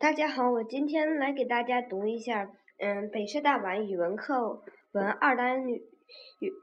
[0.00, 5.82] 大家好，我今天来给大家读一下，嗯，北师大版语文课文二单语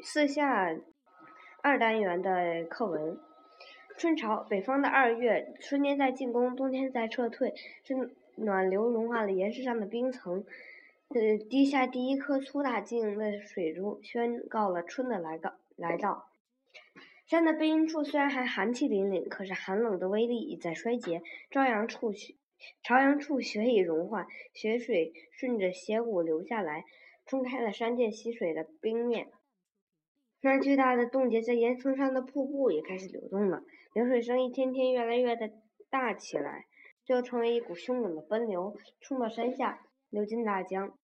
[0.01, 0.73] 四下
[1.61, 3.19] 二单元的课文。
[3.97, 7.53] 春潮，北方的二月，春天在进攻，冬天在撤退，
[7.83, 10.45] 是暖流融化了岩石上的冰层，
[11.09, 16.29] 呃，滴下第一颗粗大晶莹的水珠，宣告了春的来到来到。
[17.27, 21.21] 山的背阴处虽然还寒气凛凛，可是寒冷的威力已在衰竭。
[21.51, 22.35] 朝阳处雪，
[22.83, 26.83] 朝阳处雪已融化，雪水顺着斜谷流下来，
[27.25, 29.27] 冲开了山涧溪水的冰面。
[30.41, 35.51] 那巨大的冻结在岩层上的瀑布也开始流动了，流水声一天天越来越的
[35.89, 36.65] 大起来，
[37.03, 40.97] 最后成为一股汹涌的奔流，冲到山下，流进大江。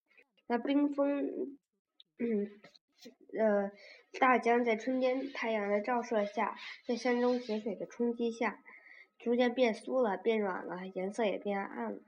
[0.47, 1.57] 那冰封，
[2.19, 2.47] 嗯，
[3.39, 3.71] 呃。
[4.19, 8.59] 大江在春天太阳的照射下，在山中雪水的冲击下，
[9.23, 11.99] 逐渐变酥了，变软了，颜色也变暗了。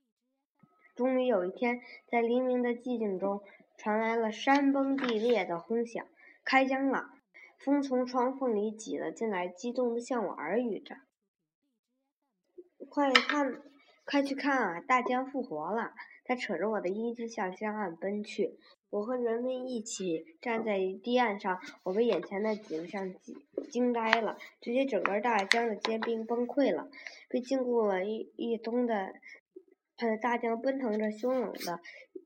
[0.96, 3.42] 终于有一天，在黎明的寂静中，
[3.78, 6.06] 传来了山崩地裂的轰响，
[6.44, 7.12] 开江了。
[7.58, 10.98] 风从窗缝里挤了进来，激动地向我耳语着
[12.90, 13.62] ：“快看，
[14.04, 14.82] 快去看啊！
[14.82, 15.94] 大江复活了！”
[16.24, 18.58] 他扯着我的衣襟向江岸奔去。
[18.90, 23.36] 我和人们一起站在堤岸上，我被眼前的景象惊
[23.72, 24.38] 惊呆了。
[24.62, 26.90] 只见整个大江的坚冰崩溃了，
[27.28, 29.14] 被禁锢了一一冬的，
[29.98, 31.80] 呃，大江奔腾着，汹涌的，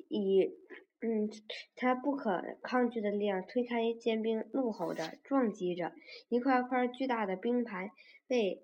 [0.09, 0.51] 以，
[0.99, 1.29] 嗯，
[1.77, 5.93] 它不可抗拒的力量推开坚冰，怒吼着，撞击着，
[6.27, 7.91] 一块块巨大的冰盘
[8.27, 8.61] 被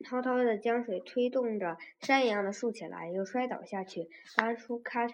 [0.00, 5.06] 滔滔的江水推动着，山一样的竖起来，又摔倒下去，发出咔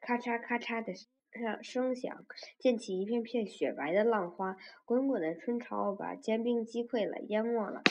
[0.00, 0.92] 咔嚓咔嚓的。
[1.30, 2.26] 声声响，
[2.58, 7.82] 溅起一片片雪白的浪花，滚滚的春潮把坚冰击溃了，淹没了，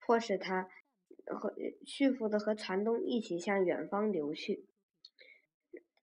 [0.00, 0.70] 迫使它
[1.26, 1.54] 和
[1.86, 4.64] 驯服的和残冬一起向远方流去。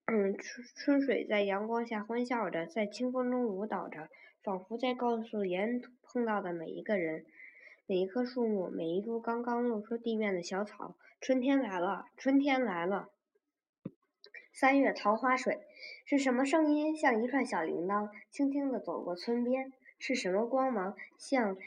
[0.06, 4.08] 嗯，春春水在阳光下欢笑着，在清风中舞蹈着，
[4.44, 7.26] 仿佛在告诉沿途碰到的每一个人、
[7.92, 13.10] 每一棵树木、每一株刚刚露出地面的小草：春天来了，春天来了。
[14.54, 15.60] 三月桃花水，
[16.06, 19.74] 是什么声音像一串小铃铛，轻轻地走过村边？
[20.00, 21.58] 是什么光芒像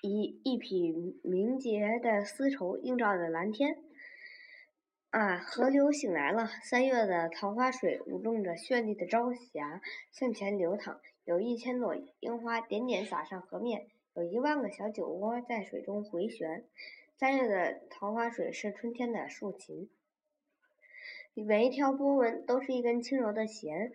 [0.00, 3.78] 一一匹明洁的丝绸映照着蓝天？
[5.10, 6.46] 啊，河流醒来了！
[6.62, 9.82] 三月的桃花水舞动着绚丽的朝霞
[10.12, 16.64] 向前流淌，有一千朵樱花点点洒上河面，有一万个小酒窝在水中回旋。
[17.16, 19.88] 三月的桃花水是春天的竖琴。
[21.34, 23.92] 每一条波纹都是一根轻柔的弦，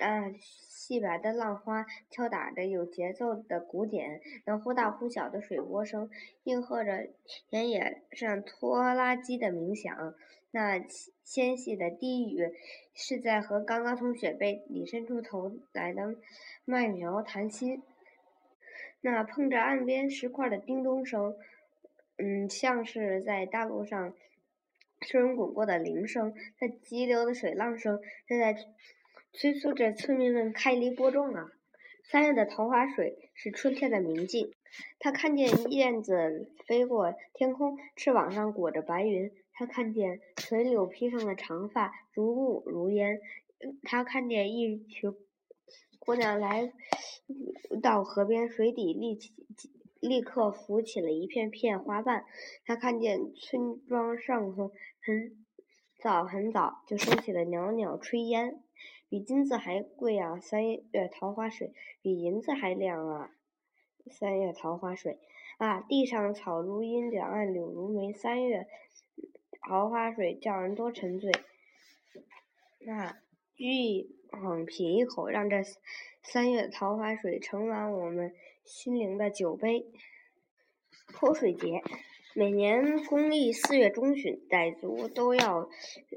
[0.00, 6.08] 啊，细白的浪花敲打着有节奏的鼓点，那忽大忽小的水波声
[6.44, 7.10] 应和着
[7.50, 10.14] 田野上拖拉机的鸣响。
[10.52, 10.82] 那
[11.22, 12.50] 纤细的低语
[12.94, 16.14] 是在和刚刚从雪被里伸出头来的
[16.64, 17.82] 麦苗谈心。
[19.00, 21.36] 那碰着岸边石块的叮咚声，
[22.18, 24.14] 嗯，像是在大路上。
[25.02, 28.56] 声 run 滚过的铃声，那急流的水浪声，正在
[29.34, 31.52] 催促着村民们开犁播种啊！
[32.02, 34.54] 三月的桃花水是春天的明镜，
[34.98, 43.18] 他看见燕子飞过天空，翅膀上裹着白云；他看见垂柳披上的长发如雾如烟；
[43.82, 45.14] 他看见一群
[45.98, 46.72] 姑娘来
[47.82, 49.32] 到河边，水底立起。
[49.98, 52.26] 立刻浮起了一片片花瓣。
[52.64, 54.70] 他看见村庄上空
[55.02, 55.44] 很
[55.98, 58.62] 早很早就升起了袅袅炊烟，
[59.08, 60.38] 比金子还贵啊！
[60.38, 61.72] 三月桃花水
[62.02, 63.30] 比银子还亮啊！
[64.10, 65.18] 三月桃花水
[65.56, 65.80] 啊！
[65.80, 68.12] 地上草如茵，两岸柳如眉。
[68.12, 68.68] 三月
[69.62, 71.32] 桃花水叫人多沉醉。
[72.80, 73.18] 那
[73.56, 75.56] 巨猛品一口，让这
[76.22, 78.34] 三月桃花水盛满我们。
[78.66, 79.86] 心灵的酒杯，
[81.14, 81.80] 泼水节，
[82.34, 85.70] 每年公历四月中旬，傣族都要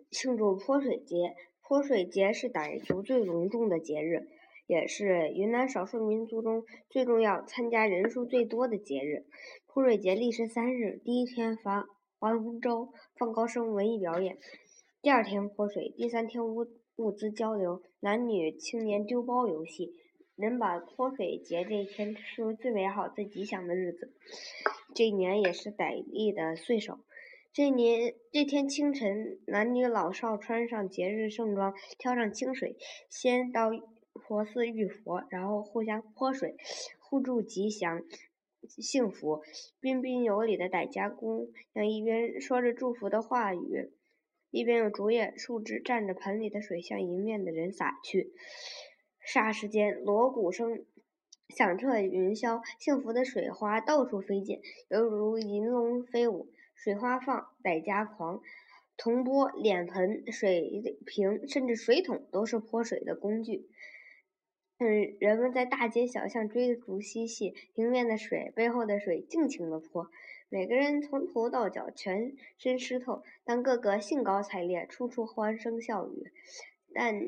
[0.10, 1.36] 庆祝泼水节。
[1.62, 4.28] 泼水节是傣族最隆重的节日，
[4.66, 9.28] 也是云南少数民族中最重要、参加人数最多的节日。
[9.68, 11.88] 泼水节历时三日，第一天发
[12.18, 14.40] 划龙舟、放高声文艺表演，
[15.04, 16.66] 第二天泼水，第三天物
[17.00, 19.96] 物资交流，男女青年丢包游戏。
[20.36, 24.14] 人把泼水节这一天视为最美好、最吉祥的日子。
[24.94, 27.00] 这一年也是傣历的岁首。
[27.54, 32.76] 这年这天清晨，男女老少穿上节日盛装，挑上清水，
[33.10, 33.70] 先到
[34.28, 36.58] 佛寺浴佛，然后互相泼水，
[37.00, 38.02] 互助吉祥、
[38.68, 39.42] 幸福。
[39.80, 43.92] 彬彬有礼的傣家姑娘一边说着祝福的话语，
[44.52, 48.34] 一边有竹叶、树枝蘸着盆里的水向迎面的人洒去。
[49.26, 50.86] 霎时间，锣鼓声
[51.50, 56.50] 响彻云霄，幸福的水花到处飞溅，犹如银龙飞舞。
[56.74, 58.42] 水花放，百家狂，
[58.96, 63.68] 铜钵、脸盆、水瓶，甚至水桶，都是泼水的工具。
[64.78, 70.10] 嗯，人们在大街小巷追逐嬉戏，迎面的水，背后的水，尽情的泼。
[70.50, 76.32] 每个人从头到脚全身湿透，但个个兴高采烈，处处欢声笑语。
[76.92, 77.20] 但，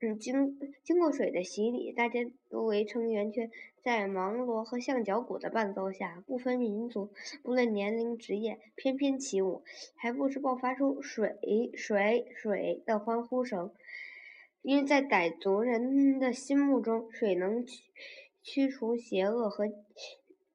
[0.00, 3.50] 嗯，经经过水的洗礼，大家都围成圆圈，
[3.82, 7.12] 在芒锣和象脚鼓的伴奏下，不分民族，
[7.42, 9.64] 不论年龄职业，翩翩起舞，
[9.96, 11.36] 还不时爆发出“水
[11.74, 13.72] 水水”的欢呼声。
[14.62, 17.82] 因为在傣族人的心目中，水能驱
[18.40, 19.66] 驱除邪恶和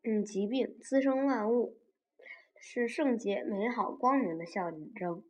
[0.03, 1.75] 嗯疾病，滋生万物，
[2.69, 5.23] 是圣洁、美好、光明的象征。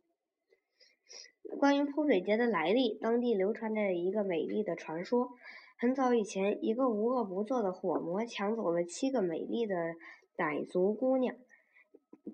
[1.60, 5.30] 关于泼水节的来历，当地流传着一个美丽的传说：
[5.78, 9.94] 很早以前，一个无恶不作的火魔抢走了七个美丽的
[10.36, 11.36] 傣族姑娘。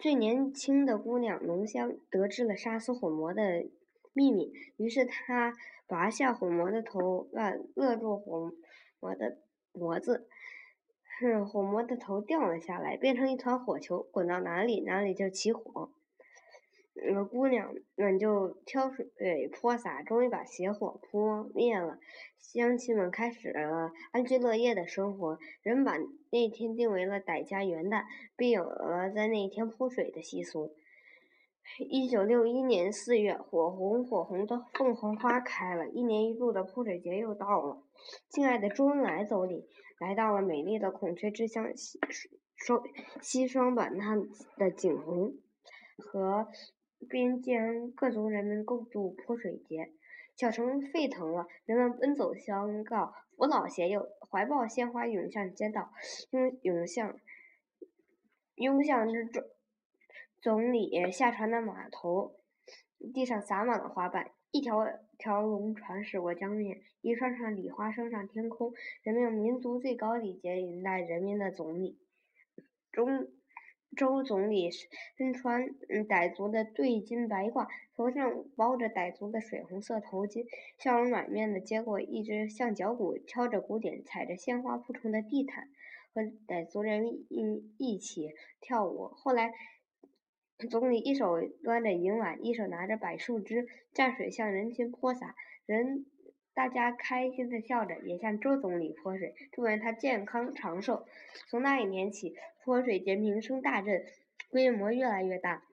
[0.00, 3.66] 最年轻的姑娘浓香得知了杀死火魔的
[4.14, 5.52] 秘密，于是她。
[5.86, 8.50] 拔下火魔的头，发勒住火
[9.00, 9.36] 魔的
[9.70, 10.26] 脖子，
[11.20, 15.90] 哼，火魔的头掉了下来，变成一团火球，滚到哪里哪里就起火。
[16.94, 19.06] 那姑娘们就挑水
[19.52, 21.98] 泼洒，终于把邪火扑灭了。
[22.38, 25.96] 乡亲们开始了安居乐业的生活，人们把
[26.30, 28.04] 那天定为了傣家元旦，
[28.36, 30.72] 并有了在那一天泼水的习俗。
[31.78, 37.82] 一九六一年四月，火红火红的凤凰花开了，一年一度的泼水节又到了。
[38.28, 39.66] 敬爱的周恩来总理
[39.98, 41.98] 来到了美丽的孔雀之乡西
[42.56, 42.82] 双
[43.20, 44.16] 西双版纳
[44.56, 45.34] 的景洪，
[45.98, 46.48] 和
[47.08, 49.92] 边疆各族人民共度泼水节。
[50.36, 55.92] 小城沸腾了，人们奔走相告，扶老携幼，怀抱鲜花涌向街道，
[56.30, 57.16] 拥涌向
[58.56, 59.44] 拥向这中。
[60.42, 62.34] 总理下船的码头，
[63.14, 64.84] 地上洒满了花瓣，一条
[65.18, 68.72] 条龙船驶过江面，一串串礼花升上天空。
[69.02, 71.98] 人们用民族最高礼节迎待人民的总理。
[72.92, 73.28] 中
[73.96, 74.70] 周总理
[75.16, 75.68] 身穿
[76.08, 80.46] 傣族的对襟白褂，头上包着傣族的水红色头巾，
[80.78, 85.68] 笑容满面的接过一只象脚鼓，敲着鼓点，踩着鲜花铺成的地毯，
[86.12, 89.08] 和傣族人一一起跳舞。
[89.08, 89.52] 后来。
[90.70, 95.34] 总理一手端着银碗，一手拿着柏树枝，蘸水向人群泼洒。
[95.66, 96.06] 人，
[96.54, 101.06] 大家开心的笑着，也向周总理泼水，祝愿他健康长寿。
[101.48, 104.04] 从那一年起，泼水节名声大振，
[104.48, 105.64] 规模越来越大。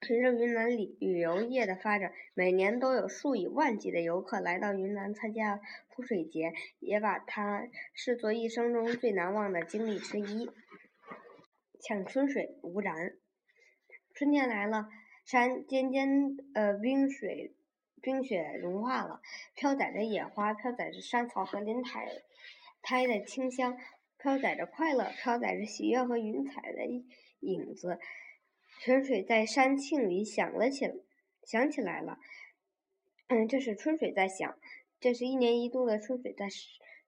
[0.00, 10.50] 随着云南旅旅游业的发展，每年都有数以万计的游客来到云南参加泼水节，也把它视作一生中最难忘的经历之一。
[11.80, 13.12] 抢春水，无染。
[14.22, 14.88] 春天来了，
[15.24, 17.56] 山尖尖呃冰水
[18.00, 19.20] 冰雪融化了，
[19.56, 22.06] 飘载着野花，飘载着山草和林苔
[22.82, 23.76] 苔的清香，
[24.18, 26.86] 飘载着快乐，飘载着喜悦和云彩的
[27.40, 27.98] 影子。
[28.80, 30.88] 泉水在山庆里响了起，
[31.42, 32.20] 响起来了。
[33.26, 34.56] 嗯，这是春水在响，
[35.00, 36.46] 这是一年一度的春水在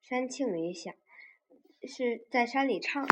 [0.00, 0.92] 山庆里响，
[1.86, 3.06] 是在山里唱。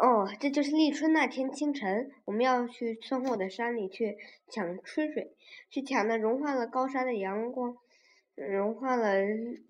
[0.00, 4.16] 哦，这就是立春那天清晨，我们要去村后的山里去
[4.48, 5.36] 抢春水，
[5.68, 7.76] 去抢那融化了高山的阳光，
[8.34, 9.20] 融化了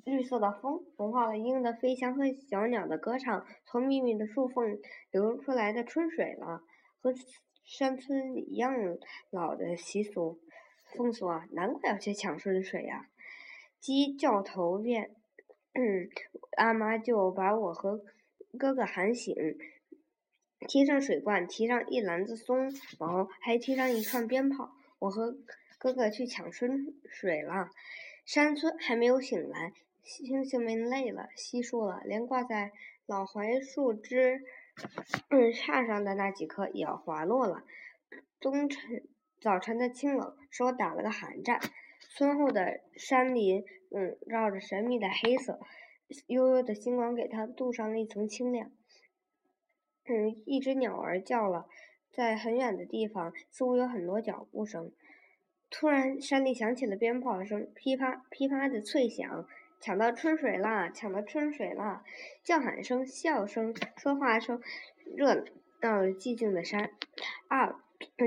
[0.05, 4.79] 绿色的风，融化了鹰的飞翔和小鸟的歌唱，从密密的树缝
[5.11, 6.63] 流出来的春水了，
[7.03, 7.13] 和
[7.65, 8.73] 山村一样
[9.31, 10.39] 老的习俗
[10.95, 13.09] 风俗啊，难怪要去抢春水呀！
[13.81, 15.11] 鸡叫头遍，
[15.73, 16.09] 嗯，
[16.57, 18.01] 阿妈就把我和
[18.57, 19.35] 哥哥喊醒。
[20.69, 24.73] 提上水罐，提上一篮子松毛，还提上一串鞭炮。
[24.99, 25.37] 我和
[25.79, 27.71] 哥哥去抢春水了。
[28.27, 32.73] 山村还没有醒来，星星们累了，稀疏了，连挂在
[33.07, 34.43] 老槐树枝
[35.31, 37.65] 嗯杈上的那几颗也要滑落了。
[38.39, 39.03] 冬晨
[39.41, 41.61] 早晨的清冷使我打了个寒战。
[42.11, 45.59] 村后的山林嗯绕着神秘的黑色，
[46.27, 48.71] 悠悠的星光给它镀上了一层清亮。
[50.07, 51.67] 嗯，一只鸟儿叫了，
[52.11, 54.91] 在很远的地方，似乎有很多脚步声。
[55.71, 59.47] 突然，山里响起了鞭炮声，噼啪噼啪的脆响。
[59.83, 60.91] 抢到春水啦！
[60.91, 62.05] 抢到春水啦！
[62.45, 64.61] 叫喊声、笑声、说话声，
[65.17, 65.45] 热
[65.81, 66.91] 闹了寂静的山。
[67.49, 67.83] 啊，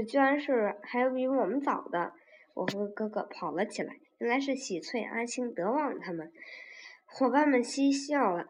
[0.07, 2.13] 居然是还有比我们早的。
[2.55, 6.31] 我和哥哥跑了起来，原来是喜翠、阿星、德旺他们。
[7.05, 8.47] 伙伴们嬉笑了。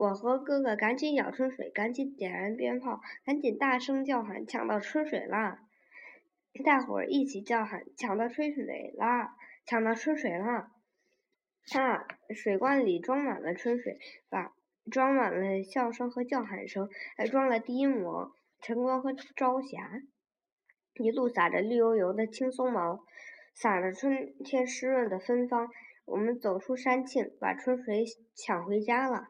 [0.00, 5.68] 我和哥哥赶紧舀春水，赶紧点燃鞭炮，赶紧大声叫喊：“抢到春水啦！”
[6.64, 9.36] 大伙儿一起叫喊：“抢到春水啦！
[9.66, 10.72] 抢到春水啦！”
[11.76, 12.06] 啊！
[12.34, 13.98] 水罐里装满了春水，
[14.30, 14.54] 把
[14.90, 16.88] 装满了笑声和叫喊声，
[17.18, 20.00] 还装了第一抹晨光和朝霞，
[20.94, 23.04] 一路撒着绿油油的青松毛，
[23.54, 25.68] 撒着春天湿润的芬芳。
[26.06, 29.28] 我们走出山庆，把春水抢回家了。